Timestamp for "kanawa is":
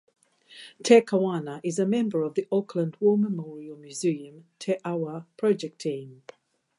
1.01-1.77